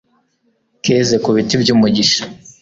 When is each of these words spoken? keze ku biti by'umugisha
keze 0.83 1.15
ku 1.23 1.29
biti 1.35 1.53
by'umugisha 1.61 2.21